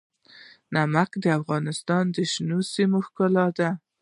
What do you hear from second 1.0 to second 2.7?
د افغانستان د شنو